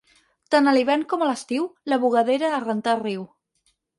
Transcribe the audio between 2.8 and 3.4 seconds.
al riu.